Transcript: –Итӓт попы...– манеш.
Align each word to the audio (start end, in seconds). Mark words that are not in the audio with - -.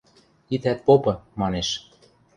–Итӓт 0.53 0.79
попы...– 0.85 1.13
манеш. 1.39 1.69